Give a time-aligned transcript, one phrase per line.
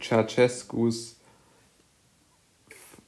[0.00, 1.16] Ceausescus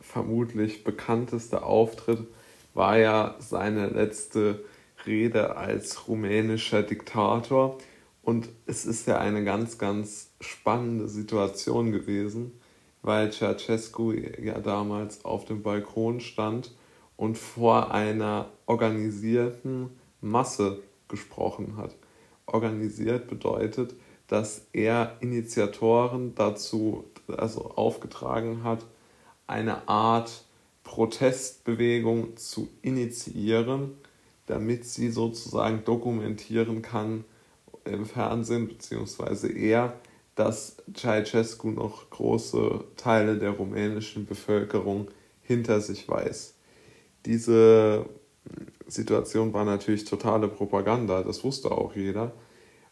[0.00, 2.26] vermutlich bekanntester Auftritt
[2.74, 4.64] war ja seine letzte
[5.06, 7.78] Rede als rumänischer Diktator.
[8.22, 12.52] Und es ist ja eine ganz, ganz spannende Situation gewesen,
[13.02, 16.74] weil Ceausescu ja damals auf dem Balkon stand
[17.16, 19.90] und vor einer organisierten
[20.20, 21.96] Masse gesprochen hat.
[22.46, 23.94] Organisiert bedeutet,
[24.28, 27.04] dass er Initiatoren dazu
[27.36, 28.84] also aufgetragen hat,
[29.46, 30.44] eine Art
[30.84, 33.98] Protestbewegung zu initiieren,
[34.46, 37.24] damit sie sozusagen dokumentieren kann
[37.84, 39.94] im Fernsehen, beziehungsweise er,
[40.34, 45.08] dass Ceausescu noch große Teile der rumänischen Bevölkerung
[45.42, 46.54] hinter sich weiß.
[47.26, 48.06] Diese
[48.86, 52.32] Situation war natürlich totale Propaganda, das wusste auch jeder.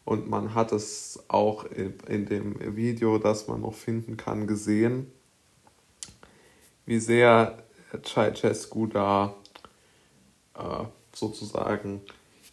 [0.07, 5.11] Und man hat es auch in dem Video, das man noch finden kann, gesehen,
[6.85, 7.57] wie sehr
[8.05, 9.35] Ceausescu da
[10.57, 11.99] äh, sozusagen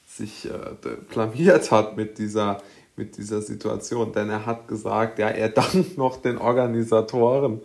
[0.04, 0.74] sich äh,
[1.08, 2.60] blamiert hat mit dieser,
[2.96, 4.12] mit dieser Situation.
[4.12, 7.60] Denn er hat gesagt, ja, er dankt noch den Organisatoren.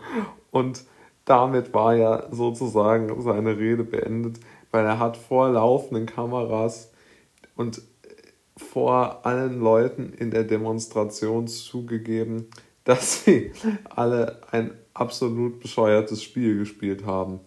[0.52, 0.84] Und
[1.26, 6.92] damit war ja sozusagen seine Rede beendet, weil er hat vor laufenden Kameras
[7.56, 7.82] und
[8.60, 12.48] vor allen Leuten in der Demonstration zugegeben,
[12.84, 13.52] dass sie
[13.90, 17.40] alle ein absolut bescheuertes Spiel gespielt haben.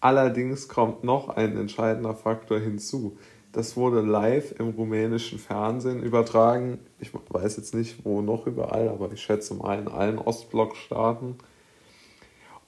[0.00, 3.18] Allerdings kommt noch ein entscheidender Faktor hinzu.
[3.52, 6.78] Das wurde live im rumänischen Fernsehen übertragen.
[7.00, 11.36] Ich weiß jetzt nicht, wo noch überall, aber ich schätze mal in allen Ostblockstaaten.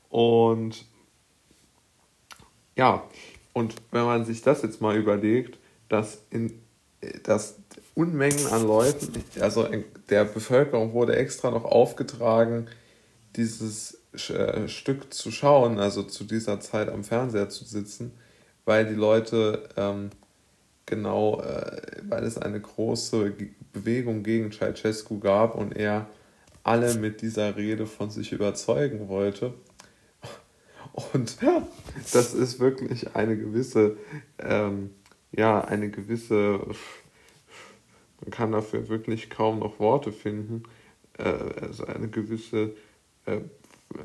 [0.08, 0.86] Und
[2.74, 3.04] ja,
[3.52, 6.58] und wenn man sich das jetzt mal überlegt, dass, in,
[7.24, 7.58] dass
[7.98, 9.66] Unmengen an Leuten, also
[10.08, 12.68] der Bevölkerung wurde extra noch aufgetragen,
[13.34, 13.98] dieses
[14.30, 18.12] äh, Stück zu schauen, also zu dieser Zeit am Fernseher zu sitzen,
[18.64, 20.10] weil die Leute ähm,
[20.86, 23.34] genau, äh, weil es eine große
[23.72, 26.06] Bewegung gegen Ceausescu gab und er
[26.62, 29.54] alle mit dieser Rede von sich überzeugen wollte.
[31.12, 31.38] Und
[32.12, 33.96] das ist wirklich eine gewisse,
[34.38, 34.90] ähm,
[35.32, 36.60] ja, eine gewisse,
[38.20, 40.64] man kann dafür wirklich kaum noch Worte finden,
[41.18, 42.74] äh, also eine gewisse
[43.26, 43.40] äh,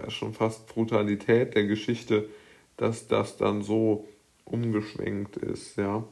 [0.10, 2.30] schon fast Brutalität der Geschichte,
[2.78, 4.08] dass das dann so
[4.46, 6.04] umgeschwenkt ist, ja.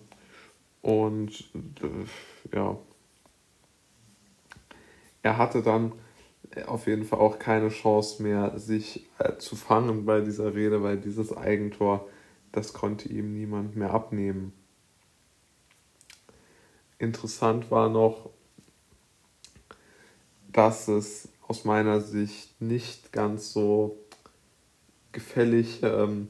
[0.82, 2.78] Und äh, ja,
[5.22, 5.94] er hatte dann
[6.66, 9.08] auf jeden Fall auch keine Chance mehr, sich
[9.38, 12.10] zu fangen bei dieser Rede, weil dieses Eigentor,
[12.52, 14.52] das konnte ihm niemand mehr abnehmen.
[17.02, 18.30] Interessant war noch,
[20.54, 23.98] dass es aus meiner Sicht nicht ganz so
[25.12, 26.28] gefällig ähm,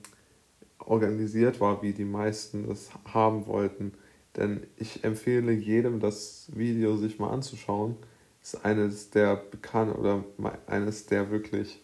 [0.79, 3.93] organisiert war, wie die meisten das haben wollten.
[4.37, 7.97] Denn ich empfehle jedem, das Video sich mal anzuschauen.
[8.39, 10.23] Das ist eines der bekannten oder
[10.67, 11.81] eines der wirklich,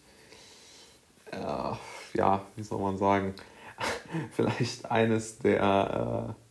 [1.30, 1.74] äh,
[2.14, 3.34] ja, wie soll man sagen,
[4.30, 6.47] vielleicht eines der äh,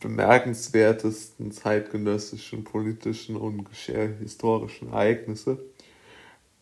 [0.00, 5.58] bemerkenswertesten zeitgenössischen politischen und historischen Ereignisse.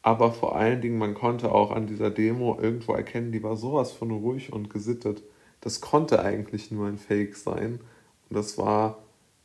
[0.03, 3.93] Aber vor allen Dingen, man konnte auch an dieser Demo irgendwo erkennen, die war sowas
[3.93, 5.23] von ruhig und gesittet.
[5.61, 7.81] Das konnte eigentlich nur ein Fake sein.
[8.29, 8.99] Und das war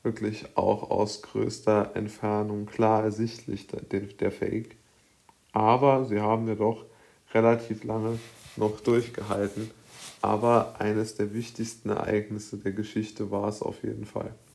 [0.03, 4.75] wirklich auch aus größter Entfernung klar ersichtlich, der, Fake.
[5.53, 6.85] Aber sie haben ja doch
[7.33, 8.19] relativ lange
[8.55, 9.71] noch durchgehalten.
[10.23, 14.33] Aber eines der wichtigsten Ereignisse der Geschichte war es auf jeden Fall.